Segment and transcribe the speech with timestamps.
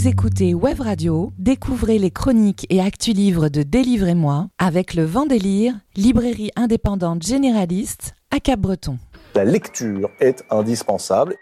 [0.00, 5.26] Vous écoutez Web Radio, découvrez les chroniques et actus livres de Délivrez-moi avec le Vent
[5.26, 8.96] Délire, librairie indépendante généraliste à Cap-Breton.
[9.34, 11.36] La lecture est indispensable.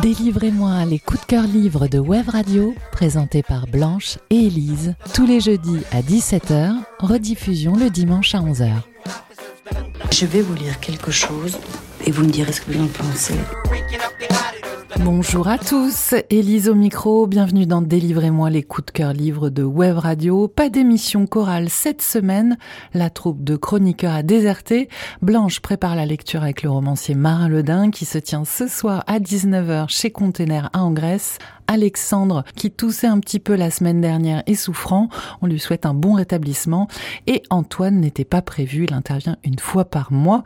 [0.00, 5.26] Délivrez-moi les coups de cœur livres de Web Radio, présentés par Blanche et Élise, tous
[5.26, 8.70] les jeudis à 17h, rediffusion le dimanche à 11h.
[10.12, 11.58] Je vais vous lire quelque chose
[12.06, 13.34] et vous me direz ce que vous en pensez.
[15.00, 19.62] Bonjour à tous, Élise au micro, bienvenue dans Délivrez-moi les coups de cœur livres de
[19.62, 20.48] Web Radio.
[20.48, 22.56] Pas d'émission chorale cette semaine,
[22.94, 24.88] la troupe de chroniqueurs a déserté.
[25.20, 29.18] Blanche prépare la lecture avec le romancier Marin Ledin qui se tient ce soir à
[29.18, 31.38] 19h chez Container à Grèce.
[31.66, 35.08] Alexandre, qui toussait un petit peu la semaine dernière et souffrant.
[35.42, 36.88] On lui souhaite un bon rétablissement.
[37.26, 38.84] Et Antoine n'était pas prévu.
[38.84, 40.44] Il intervient une fois par mois.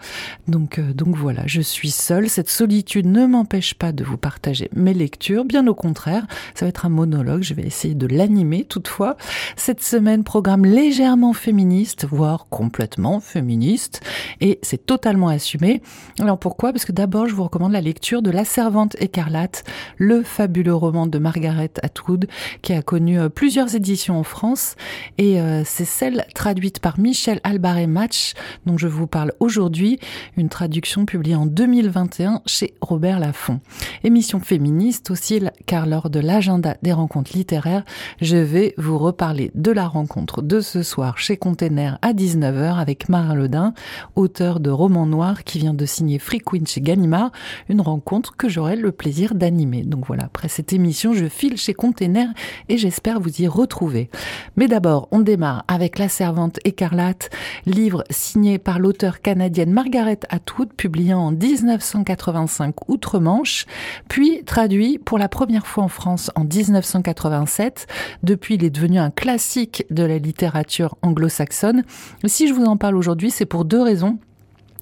[0.49, 2.29] Donc, euh, donc voilà, je suis seule.
[2.29, 5.45] Cette solitude ne m'empêche pas de vous partager mes lectures.
[5.45, 7.43] Bien au contraire, ça va être un monologue.
[7.43, 9.17] Je vais essayer de l'animer toutefois.
[9.57, 14.01] Cette semaine, programme légèrement féministe, voire complètement féministe.
[14.41, 15.83] Et c'est totalement assumé.
[16.19, 16.73] Alors pourquoi?
[16.73, 19.65] Parce que d'abord, je vous recommande la lecture de La Servante écarlate,
[19.97, 22.27] le fabuleux roman de Margaret Atwood,
[22.63, 24.77] qui a connu euh, plusieurs éditions en France.
[25.19, 28.35] Et euh, c'est celle traduite par Michel Albaret Match,
[28.67, 29.99] dont je vous parle aujourd'hui,
[30.37, 33.61] une traduction publiée en 2021 chez Robert Laffont.
[34.05, 37.85] Émission féministe aussi, car lors de l'agenda des rencontres littéraires,
[38.21, 43.09] je vais vous reparler de la rencontre de ce soir chez Container à 19h avec
[43.09, 43.75] Marin Lodin,
[44.17, 47.33] auteur de romans noirs qui vient de signer Free Queen chez Gallimard,
[47.69, 49.83] une rencontre que j'aurai le plaisir d'animer.
[49.83, 52.29] Donc voilà, après cette émission, je file chez Container
[52.69, 54.11] et j'espère vous y retrouver.
[54.57, 57.31] Mais d'abord, on démarre avec La Servante écarlate,
[57.67, 63.67] livre signé par l'auteur canadienne Margaret Atwood, publié en 1985 outre-Manche,
[64.09, 67.87] puis traduit pour la première fois en France en 1987.
[68.23, 71.85] Depuis, il est devenu un classique de la littérature anglo-saxonne.
[72.27, 74.19] Si je vous en parle aujourd'hui, c'est pour deux raisons.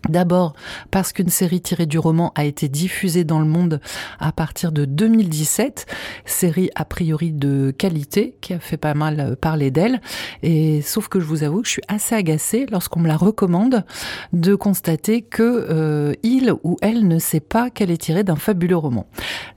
[0.08, 0.54] D'abord
[0.90, 3.80] parce qu'une série tirée du roman a été diffusée dans le monde
[4.20, 5.86] à partir de 2017,
[6.24, 10.00] série a priori de qualité qui a fait pas mal euh, parler d'elle
[10.42, 13.84] et sauf que je vous avoue que je suis assez agacée lorsqu'on me la recommande
[14.32, 18.76] de constater que euh, il ou elle ne sait pas qu'elle est tirée d'un fabuleux
[18.76, 19.06] roman.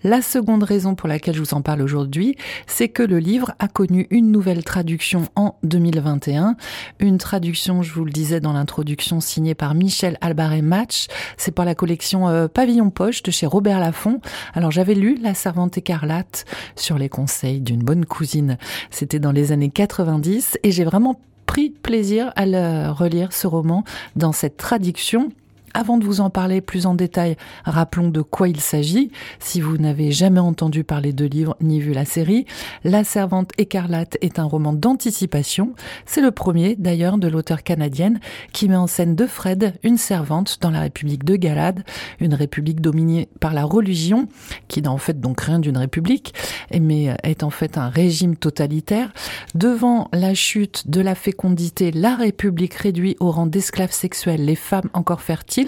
[0.03, 2.35] La seconde raison pour laquelle je vous en parle aujourd'hui,
[2.67, 6.55] c'est que le livre a connu une nouvelle traduction en 2021,
[6.99, 11.07] une traduction, je vous le disais dans l'introduction signée par Michel Albaret Match.
[11.35, 14.21] C'est pour la collection euh, Pavillon Poche de chez Robert Laffont.
[14.53, 18.57] Alors j'avais lu La Servante écarlate sur les conseils d'une bonne cousine.
[18.91, 23.83] C'était dans les années 90 et j'ai vraiment pris plaisir à le relire ce roman
[24.15, 25.31] dans cette traduction
[25.73, 29.11] avant de vous en parler plus en détail, rappelons de quoi il s'agit.
[29.39, 32.45] Si vous n'avez jamais entendu parler de livre ni vu la série,
[32.83, 35.73] La Servante écarlate est un roman d'anticipation.
[36.05, 38.19] C'est le premier d'ailleurs de l'auteur canadienne
[38.53, 41.83] qui met en scène de Fred, une servante dans la République de Galade,
[42.19, 44.27] une république dominée par la religion,
[44.67, 46.33] qui n'a en fait donc rien d'une république,
[46.79, 49.11] mais est en fait un régime totalitaire.
[49.55, 54.89] Devant la chute de la fécondité, la République réduit au rang d'esclaves sexuels les femmes
[54.93, 55.60] encore fertiles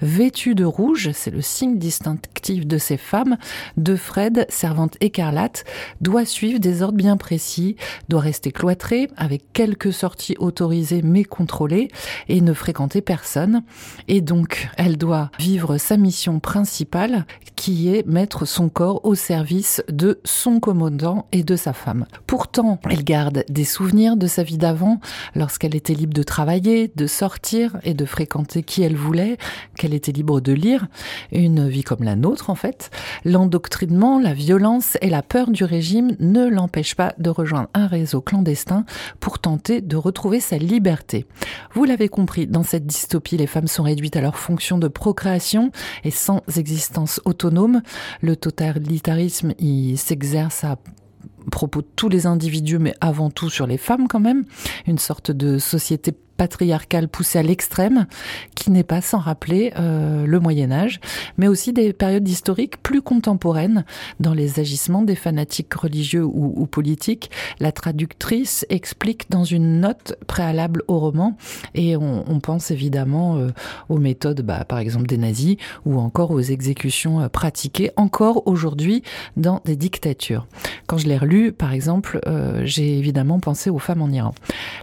[0.00, 3.36] vêtue de rouge, c'est le signe distinctif de ces femmes,
[3.76, 5.64] de Fred, servante écarlate,
[6.00, 7.76] doit suivre des ordres bien précis,
[8.08, 11.88] doit rester cloîtrée avec quelques sorties autorisées mais contrôlées
[12.28, 13.62] et ne fréquenter personne.
[14.08, 17.26] Et donc, elle doit vivre sa mission principale
[17.56, 22.06] qui est mettre son corps au service de son commandant et de sa femme.
[22.26, 25.00] Pourtant, elle garde des souvenirs de sa vie d'avant,
[25.34, 29.33] lorsqu'elle était libre de travailler, de sortir et de fréquenter qui elle voulait,
[29.76, 30.86] qu'elle était libre de lire,
[31.32, 32.90] une vie comme la nôtre en fait.
[33.24, 38.20] L'endoctrinement, la violence et la peur du régime ne l'empêchent pas de rejoindre un réseau
[38.20, 38.84] clandestin
[39.20, 41.26] pour tenter de retrouver sa liberté.
[41.72, 45.70] Vous l'avez compris, dans cette dystopie, les femmes sont réduites à leur fonction de procréation
[46.04, 47.82] et sans existence autonome.
[48.20, 50.78] Le totalitarisme, il s'exerce à
[51.50, 54.44] propos de tous les individus, mais avant tout sur les femmes quand même,
[54.86, 58.06] une sorte de société patriarcale poussée à l'extrême,
[58.54, 61.00] qui n'est pas sans rappeler euh, le Moyen Âge,
[61.38, 63.84] mais aussi des périodes historiques plus contemporaines
[64.20, 67.30] dans les agissements des fanatiques religieux ou, ou politiques.
[67.60, 71.36] La traductrice explique dans une note préalable au roman,
[71.74, 73.50] et on, on pense évidemment euh,
[73.88, 79.02] aux méthodes, bah, par exemple des nazis, ou encore aux exécutions euh, pratiquées encore aujourd'hui
[79.36, 80.46] dans des dictatures.
[80.86, 84.34] Quand je l'ai relu, par exemple, euh, j'ai évidemment pensé aux femmes en Iran.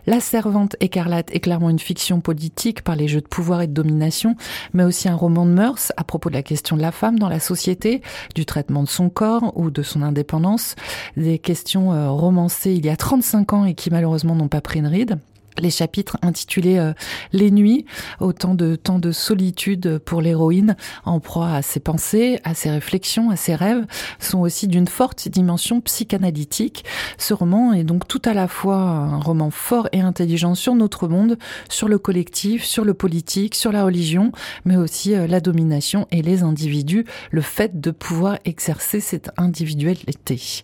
[0.07, 4.36] La servante écarlate clairement une fiction politique par les jeux de pouvoir et de domination,
[4.74, 7.30] mais aussi un roman de mœurs à propos de la question de la femme dans
[7.30, 8.02] la société,
[8.36, 10.76] du traitement de son corps ou de son indépendance,
[11.18, 14.80] des questions euh, romancées il y a 35 ans et qui malheureusement n'ont pas pris
[14.80, 15.18] une ride
[15.59, 16.94] les chapitres intitulés euh,
[17.33, 17.86] Les nuits,
[18.19, 20.75] autant de temps de solitude pour l'héroïne,
[21.06, 23.86] en proie à ses pensées, à ses réflexions, à ses rêves,
[24.19, 26.86] sont aussi d'une forte dimension psychanalytique.
[27.18, 31.07] Ce roman est donc tout à la fois un roman fort et intelligent sur notre
[31.07, 31.38] monde,
[31.69, 34.31] sur le collectif, sur le politique, sur la religion,
[34.65, 40.62] mais aussi euh, la domination et les individus, le fait de pouvoir exercer cette individualité.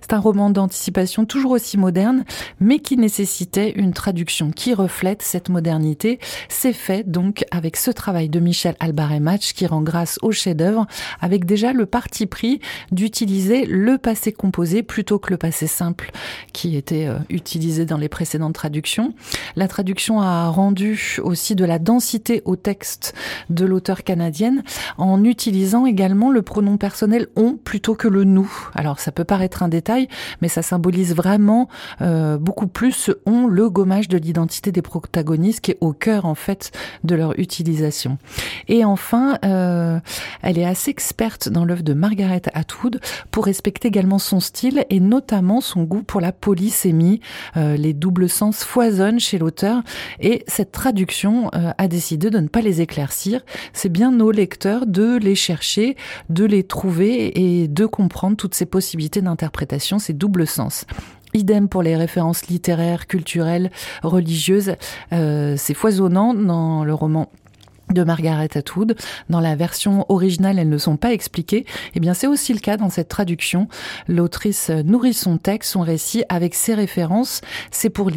[0.00, 2.24] C'est un roman d'anticipation toujours aussi moderne,
[2.58, 6.18] mais qui nécessitait une traduction qui reflète cette modernité.
[6.48, 10.86] C'est fait donc avec ce travail de Michel Albaré-Match qui rend grâce au chef-d'œuvre
[11.20, 12.60] avec déjà le parti pris
[12.92, 16.12] d'utiliser le passé composé plutôt que le passé simple
[16.52, 19.14] qui était euh, utilisé dans les précédentes traductions.
[19.56, 23.14] La traduction a rendu aussi de la densité au texte
[23.50, 24.62] de l'auteur canadienne
[24.96, 28.50] en utilisant également le pronom personnel on plutôt que le nous.
[28.74, 30.08] Alors ça peut paraître un détail,
[30.40, 31.68] mais ça symbolise vraiment
[32.00, 36.24] euh, beaucoup plus ce on, le gommage de l'identité des protagonistes qui est au cœur
[36.24, 36.72] en fait
[37.04, 38.18] de leur utilisation.
[38.68, 39.98] Et enfin, euh,
[40.42, 43.00] elle est assez experte dans l'œuvre de Margaret Atwood
[43.30, 47.20] pour respecter également son style et notamment son goût pour la polysémie.
[47.56, 49.82] Euh, les doubles sens foisonnent chez l'auteur
[50.20, 53.40] et cette traduction euh, a décidé de ne pas les éclaircir.
[53.72, 55.96] C'est bien nos lecteurs de les chercher,
[56.28, 60.86] de les trouver et de comprendre toutes ces possibilités d'interprétation, ces doubles sens.
[61.34, 63.70] Idem pour les références littéraires, culturelles,
[64.02, 64.74] religieuses.
[65.12, 67.30] Euh, c'est foisonnant dans le roman
[67.92, 68.96] de Margaret Atwood.
[69.28, 71.66] Dans la version originale, elles ne sont pas expliquées.
[71.94, 73.68] Eh bien, c'est aussi le cas dans cette traduction.
[74.08, 77.40] L'autrice nourrit son texte, son récit avec ses références.
[77.70, 78.10] C'est pour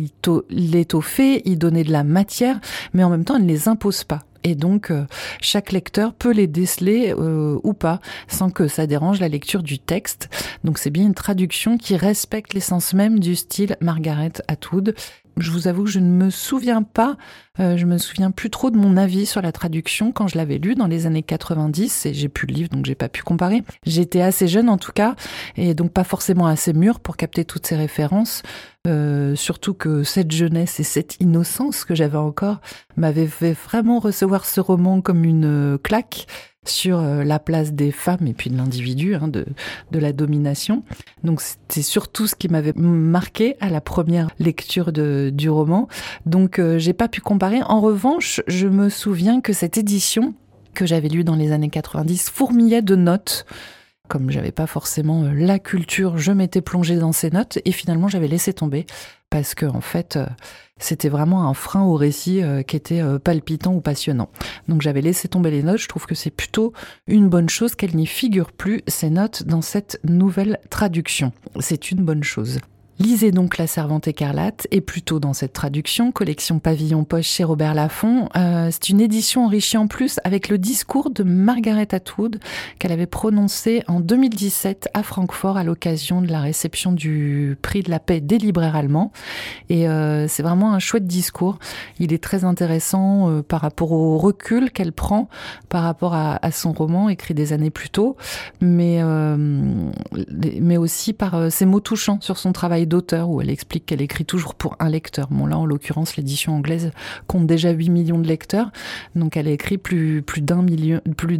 [0.49, 2.59] l'étoffer, y donner de la matière,
[2.93, 5.05] mais en même temps, elle ne les impose pas et donc euh,
[5.41, 9.79] chaque lecteur peut les déceler euh, ou pas sans que ça dérange la lecture du
[9.79, 10.29] texte.
[10.63, 14.95] Donc c'est bien une traduction qui respecte l'essence même du style Margaret Atwood
[15.37, 17.17] je vous avoue que je ne me souviens pas,
[17.59, 20.57] euh, je me souviens plus trop de mon avis sur la traduction quand je l'avais
[20.57, 23.63] lu dans les années 90 et j'ai plus le livre donc j'ai pas pu comparer.
[23.85, 25.15] J'étais assez jeune en tout cas
[25.57, 28.43] et donc pas forcément assez mûr pour capter toutes ces références.
[28.85, 32.59] Euh, surtout que cette jeunesse et cette innocence que j'avais encore
[32.97, 36.27] m'avaient fait vraiment recevoir ce roman comme une claque
[36.65, 39.45] sur euh, la place des femmes et puis de l'individu, hein, de,
[39.91, 40.83] de la domination.
[41.23, 45.87] Donc c'était surtout ce qui m'avait marqué à la première lecture de, du roman.
[46.25, 47.61] Donc euh, j'ai pas pu comparer.
[47.63, 50.33] En revanche, je me souviens que cette édition
[50.73, 53.45] que j'avais lue dans les années 90 fourmillait de notes
[54.09, 58.07] comme j'avais pas forcément euh, la culture, je m'étais plongée dans ces notes et finalement
[58.07, 58.85] j'avais laissé tomber
[59.29, 60.25] parce que en fait euh,
[60.77, 64.29] c'était vraiment un frein au récit euh, qui était palpitant ou passionnant.
[64.67, 66.73] Donc j'avais laissé tomber les notes, je trouve que c'est plutôt
[67.07, 71.31] une bonne chose qu'elles n'y figurent plus ces notes dans cette nouvelle traduction.
[71.59, 72.59] C'est une bonne chose.
[72.99, 77.73] Lisez donc La Servante écarlate et plutôt dans cette traduction, collection Pavillon Poche chez Robert
[77.73, 78.29] Laffont.
[78.35, 82.39] Euh, c'est une édition enrichie en plus avec le discours de Margaret Atwood
[82.77, 87.89] qu'elle avait prononcé en 2017 à Francfort à l'occasion de la réception du prix de
[87.89, 89.11] la paix des libraires allemands.
[89.69, 91.57] Et euh, c'est vraiment un chouette discours.
[91.97, 95.29] Il est très intéressant euh, par rapport au recul qu'elle prend
[95.67, 98.17] par rapport à, à, son roman écrit des années plus tôt,
[98.61, 99.01] mais,
[100.61, 104.25] mais aussi par ses mots touchants sur son travail d'auteur où elle explique qu'elle écrit
[104.25, 105.27] toujours pour un lecteur.
[105.29, 106.91] Bon là, en l'occurrence, l'édition anglaise
[107.27, 108.71] compte déjà 8 millions de lecteurs,
[109.15, 111.39] donc elle écrit plus plus d'un million, plus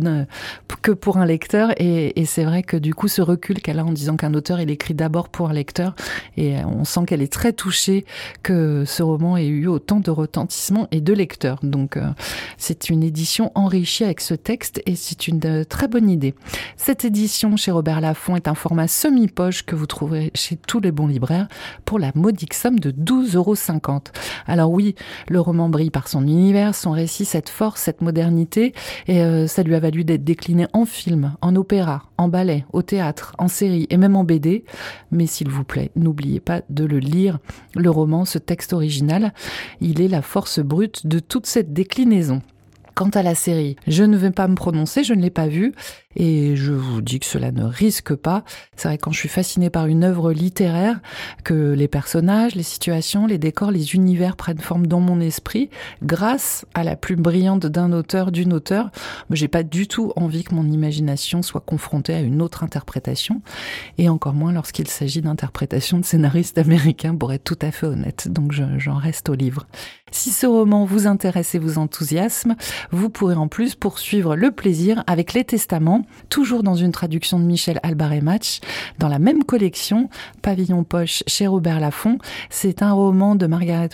[0.81, 1.71] que pour un lecteur.
[1.77, 4.69] Et, c'est vrai que du coup, ce recul qu'elle a en disant qu'un auteur, il
[4.69, 5.95] écrit d'abord pour un lecteur,
[6.38, 8.05] et on sent qu'elle est très touchée
[8.41, 11.59] que ce roman ait eu autant de retentissement et de lecteurs.
[11.63, 12.09] Donc euh,
[12.57, 16.33] c'est une édition enrichie avec ce texte et c'est une euh, très bonne idée.
[16.77, 20.91] Cette édition chez Robert Laffont est un format semi-poche que vous trouverez chez tous les
[20.91, 21.33] bons libraires
[21.86, 23.56] pour la modique somme de 12,50 euros.
[24.48, 24.96] Alors oui,
[25.30, 28.74] le roman brille par son univers, son récit, cette force, cette modernité,
[29.08, 32.82] et euh, ça lui a valu d'être décliné en film, en opéra, en ballet, au
[32.82, 34.63] théâtre, en série et même en BD.
[35.12, 37.40] Mais s'il vous plaît, n'oubliez pas de le lire.
[37.75, 39.34] Le roman, ce texte original,
[39.82, 42.42] il est la force brute de toute cette déclinaison.
[42.96, 45.74] Quant à la série, je ne vais pas me prononcer, je ne l'ai pas vue
[46.15, 48.43] et je vous dis que cela ne risque pas.
[48.75, 51.00] C'est vrai quand je suis fascinée par une œuvre littéraire
[51.43, 55.70] que les personnages, les situations, les décors, les univers prennent forme dans mon esprit
[56.03, 58.91] grâce à la plume brillante d'un auteur, d'une auteure.
[59.32, 63.41] J'ai pas du tout envie que mon imagination soit confrontée à une autre interprétation
[63.98, 68.27] et encore moins lorsqu'il s'agit d'interprétation de scénaristes américains pour être tout à fait honnête.
[68.29, 69.65] Donc j'en reste au livre.
[70.12, 72.55] Si ce roman vous intéresse et vous enthousiasme,
[72.91, 77.45] vous pourrez en plus poursuivre le plaisir avec Les Testaments, toujours dans une traduction de
[77.45, 78.60] Michel Albaret Match,
[79.00, 80.10] dans la même collection,
[80.41, 82.17] Pavillon Poche chez Robert Laffont.
[82.50, 83.89] C'est un roman de Margaret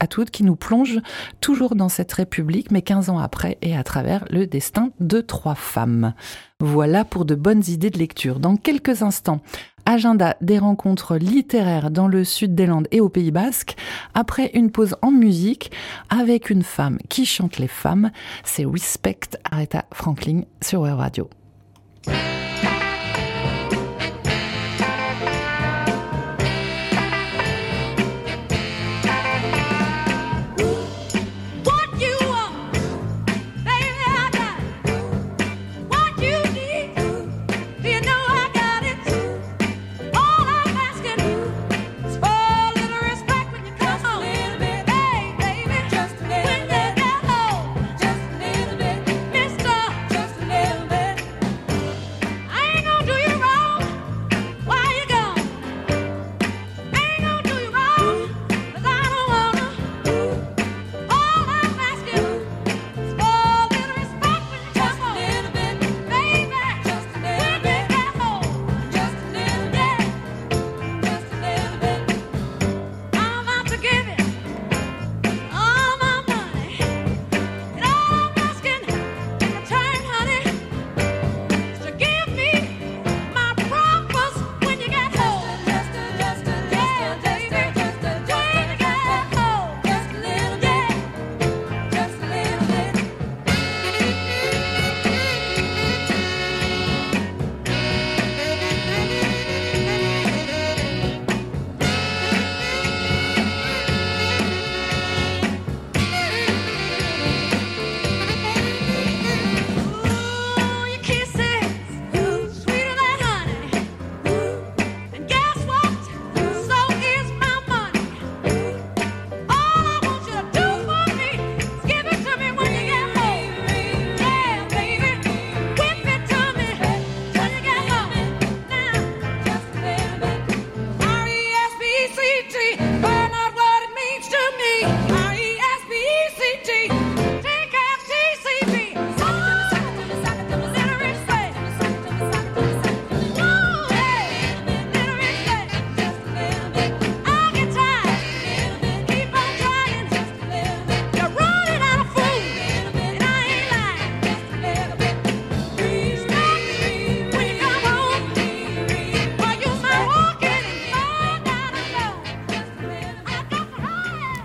[0.00, 1.00] Atwood qui nous plonge
[1.40, 5.54] toujours dans cette République, mais 15 ans après et à travers le destin de trois
[5.54, 6.14] femmes.
[6.60, 8.38] Voilà pour de bonnes idées de lecture.
[8.38, 9.40] Dans quelques instants,
[9.86, 13.76] agenda des rencontres littéraires dans le sud des Landes et au Pays Basque,
[14.14, 15.70] après une pause en musique
[16.10, 18.10] avec une femme qui chante les femmes,
[18.44, 21.28] c'est Respect Aretha Franklin sur Web Radio.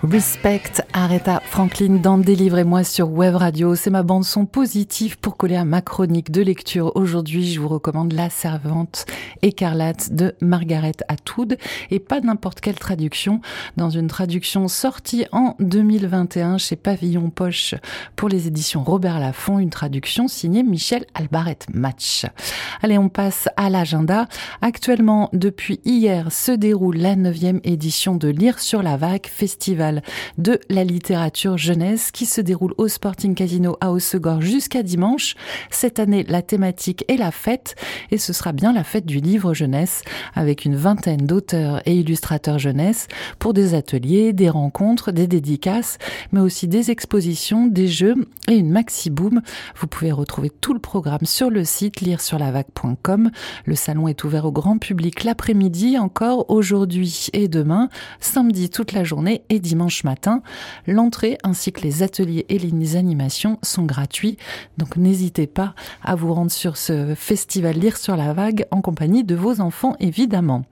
[0.09, 3.75] Respect, Aretha Franklin dans Délivrez-moi sur Web Radio.
[3.75, 6.91] C'est ma bande son positive pour coller à ma chronique de lecture.
[6.95, 9.05] Aujourd'hui, je vous recommande La Servante
[9.41, 11.57] écarlate de Margaret Atwood
[11.91, 13.41] et pas n'importe quelle traduction
[13.77, 17.75] dans une traduction sortie en 2021 chez Pavillon Poche
[18.15, 22.25] pour les éditions Robert Laffont, une traduction signée Michel Albaret Match.
[22.81, 24.27] Allez, on passe à l'agenda.
[24.61, 30.01] Actuellement, depuis hier, se déroule la neuvième édition de Lire sur la vague, festival
[30.37, 35.35] de la littérature jeunesse qui se déroule au Sporting Casino à Haussegor jusqu'à dimanche.
[35.69, 37.75] Cette année, la thématique est la fête
[38.11, 40.01] et ce sera bien la fête du livre jeunesse
[40.33, 45.97] avec une vingtaine d'auteurs et illustrateurs jeunesse pour des ateliers, des rencontres, des dédicaces,
[46.31, 48.15] mais aussi des expositions, des jeux
[48.47, 49.41] et une maxi boom.
[49.75, 53.29] Vous pouvez retrouver tout le programme sur le site lire-sur-la-vague.com.
[53.65, 59.03] Le salon est ouvert au grand public l'après-midi encore aujourd'hui et demain, samedi toute la
[59.03, 60.41] journée et dimanche matin.
[60.87, 64.37] L'entrée ainsi que les ateliers et les animations sont gratuits,
[64.77, 65.73] donc n'hésitez pas
[66.03, 69.95] à vous rendre sur ce festival Lire sur la vague en compagnie de vos enfants
[69.99, 70.63] évidemment.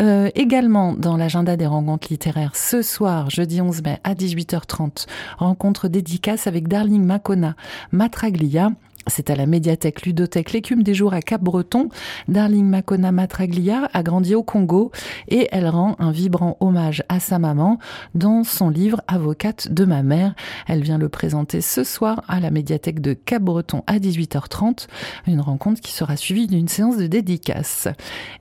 [0.00, 5.06] Euh, également dans l'agenda des rencontres littéraires ce soir, jeudi 11 mai à 18h30,
[5.38, 7.56] rencontre dédicace avec Darling Macona
[7.92, 8.70] Matraglia
[9.06, 11.88] c'est à la médiathèque ludothèque L'écume des jours à Cap-Breton.
[12.28, 14.90] Darling Makona Matraglia a grandi au Congo
[15.28, 17.78] et elle rend un vibrant hommage à sa maman
[18.14, 20.34] dans son livre Avocate de ma mère.
[20.66, 24.88] Elle vient le présenter ce soir à la médiathèque de Cap-Breton à 18h30.
[25.26, 27.88] Une rencontre qui sera suivie d'une séance de dédicace.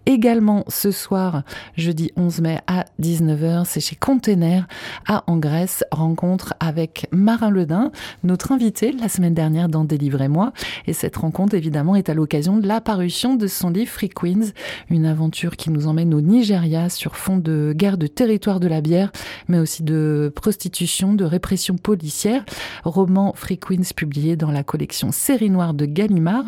[0.06, 1.44] Également ce soir,
[1.76, 4.68] jeudi 11 mai à 19h, c'est chez Container
[5.08, 5.84] à Grèce.
[5.92, 7.92] rencontre avec Marin Ledin,
[8.24, 10.54] notre invité la semaine dernière dans Délivrez-moi
[10.88, 14.52] Et cette rencontre, évidemment, est à l'occasion de la parution de son livre Free Queens,
[14.90, 18.82] une aventure qui nous emmène au Nigeria sur fond de guerre de territoire de la
[18.82, 19.12] bière,
[19.48, 22.46] mais aussi de prostitution, de répression policière.
[22.84, 26.46] Roman Free Queens publié dans la collection Série Noire de Gallimard.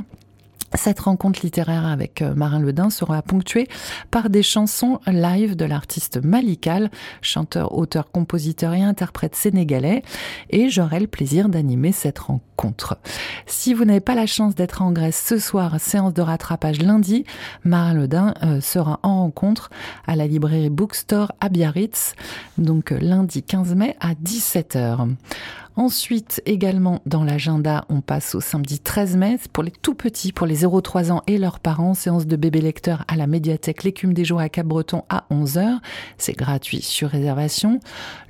[0.73, 3.67] Cette rencontre littéraire avec euh, Marin Ledin sera ponctuée
[4.11, 10.03] par des chansons live de l'artiste Malikal, chanteur, auteur, compositeur et interprète sénégalais,
[10.49, 12.97] et j'aurai le plaisir d'animer cette rencontre.
[13.45, 17.23] Si vous n'avez pas la chance d'être en Grèce ce soir, séance de rattrapage lundi,
[17.63, 19.69] Marin Ledin euh, sera en rencontre
[20.05, 22.13] à la librairie Bookstore à Biarritz,
[22.57, 25.07] donc euh, lundi 15 mai à 17h.
[25.77, 30.47] Ensuite, également dans l'agenda, on passe au samedi 13 mai pour les tout petits, pour
[30.47, 34.25] les 0-3 ans et leurs parents, séance de bébé lecteur à la médiathèque L'écume des
[34.25, 35.77] jours à Cap-Breton à 11h.
[36.17, 37.79] C'est gratuit sur réservation.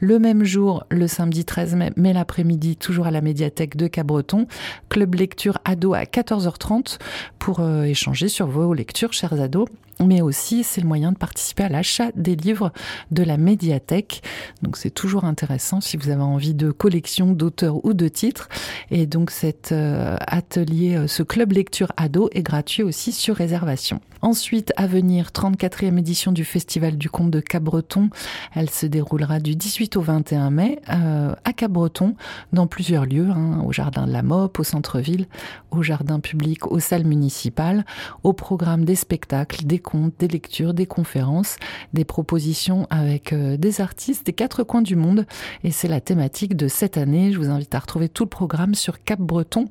[0.01, 4.46] Le même jour, le samedi 13 mai, mais l'après-midi, toujours à la médiathèque de Cap-Breton,
[4.89, 6.98] club lecture ado à 14h30
[7.39, 9.70] pour euh, échanger sur vos lectures, chers ados
[10.06, 12.72] mais aussi c'est le moyen de participer à l'achat des livres
[13.12, 14.22] de la médiathèque.
[14.62, 18.50] Donc c'est toujours intéressant si vous avez envie de collection d'auteurs ou de titres.
[18.92, 24.00] Et donc cet euh, atelier, euh, ce club lecture ado est gratuit aussi sur réservation.
[24.22, 28.10] Ensuite, à venir, 34e édition du Festival du Conte de Cabreton.
[28.56, 32.16] Elle se déroulera du 18 au 21 mai euh, à Cabreton,
[32.51, 35.27] dans plusieurs lieux, hein, au Jardin de la Mop, au centre-ville,
[35.72, 37.86] au Jardin public, aux salles municipales,
[38.24, 41.56] au programme des spectacles, des contes, des lectures, des conférences,
[41.94, 45.25] des propositions avec euh, des artistes des quatre coins du monde.
[45.63, 47.32] Et c'est la thématique de cette année.
[47.32, 49.70] Je vous invite à retrouver tout le programme sur capbreton.fr.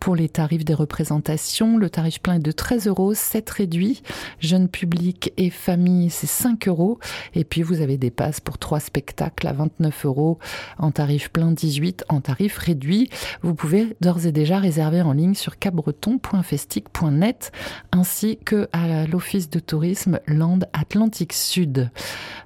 [0.00, 4.02] Pour les tarifs des représentations, le tarif plein est de 13 euros, 7 réduits.
[4.40, 6.98] Jeune public et famille, c'est 5 euros.
[7.34, 10.38] Et puis vous avez des passes pour trois spectacles à 29 euros,
[10.78, 13.10] en tarif plein 18, en tarif réduit.
[13.42, 17.52] Vous pouvez d'ores et déjà réserver en ligne sur cabreton.festic.net
[17.92, 21.90] ainsi que à l'Office de tourisme Land Atlantique Sud.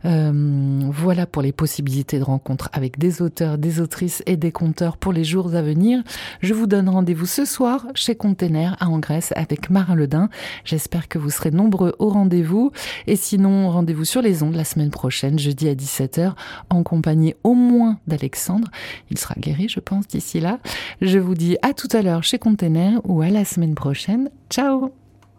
[0.04, 4.96] Euh, voilà pour les possibilités de rencontre avec des auteurs, des autrices et des conteurs
[4.96, 6.02] pour les jours à venir.
[6.40, 10.28] Je vous donne rendez-vous ce soir chez Container à Grèce avec Marin Ledin.
[10.64, 12.72] J'espère que vous serez nombreux au rendez-vous.
[13.06, 16.32] Et sinon, rendez-vous sur les ondes la semaine prochaine, jeudi à 17h,
[16.70, 18.68] en compagnie au moins d'Alexandre.
[19.10, 20.58] Il sera guéri, je pense, d'ici là.
[21.00, 24.30] Je vous dis à tout à l'heure chez Container ou à la semaine prochaine.
[24.48, 25.05] Ciao